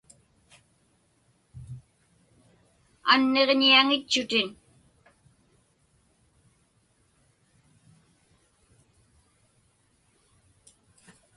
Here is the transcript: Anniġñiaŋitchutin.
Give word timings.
Anniġñiaŋitchutin. 3.13 4.49